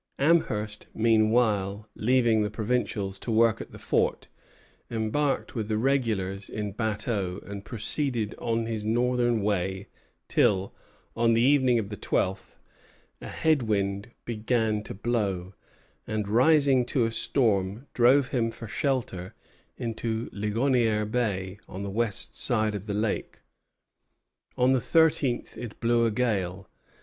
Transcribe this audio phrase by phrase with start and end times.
[0.17, 4.29] Amherst, meanwhile, leaving the provincials to work at the fort,
[4.89, 9.89] embarked with the regulars in bateaux, and proceeded on his northern way
[10.27, 10.73] till,
[11.15, 12.57] on the evening of the twelfth,
[13.21, 15.53] a head wind began to blow,
[16.07, 19.35] and, rising to a storm, drove him for shelter
[19.77, 23.37] into Ligonier Bay, on the west side of the lake.
[24.57, 26.67] On the thirteenth, it blew a gale.